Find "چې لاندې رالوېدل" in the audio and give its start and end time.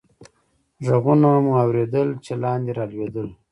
2.25-3.27